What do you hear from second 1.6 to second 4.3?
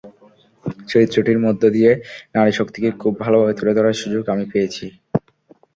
দিয়ে নারীশক্তিকে খুব ভালোভাবে তুলে ধরার সুযোগ